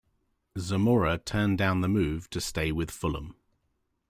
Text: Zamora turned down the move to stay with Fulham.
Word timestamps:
Zamora 0.57 1.19
turned 1.19 1.59
down 1.59 1.81
the 1.81 1.87
move 1.87 2.27
to 2.31 2.41
stay 2.41 2.71
with 2.71 2.89
Fulham. 2.89 3.35